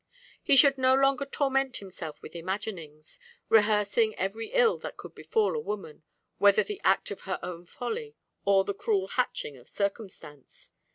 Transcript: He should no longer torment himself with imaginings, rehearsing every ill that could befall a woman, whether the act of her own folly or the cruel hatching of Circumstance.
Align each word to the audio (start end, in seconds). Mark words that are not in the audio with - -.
He 0.41 0.55
should 0.55 0.79
no 0.79 0.95
longer 0.95 1.25
torment 1.27 1.77
himself 1.77 2.23
with 2.23 2.35
imaginings, 2.35 3.19
rehearsing 3.49 4.15
every 4.15 4.47
ill 4.47 4.79
that 4.79 4.97
could 4.97 5.13
befall 5.13 5.55
a 5.55 5.59
woman, 5.59 6.01
whether 6.39 6.63
the 6.63 6.81
act 6.83 7.11
of 7.11 7.21
her 7.29 7.37
own 7.43 7.65
folly 7.67 8.15
or 8.43 8.63
the 8.63 8.73
cruel 8.73 9.09
hatching 9.09 9.57
of 9.57 9.69
Circumstance. 9.69 10.71